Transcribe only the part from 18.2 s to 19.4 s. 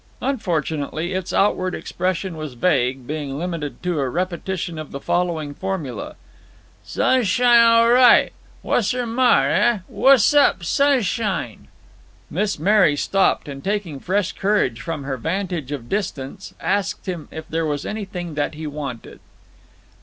that he wanted.